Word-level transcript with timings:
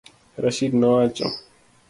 Rashid 0.43 0.73
nowacho 0.81 1.25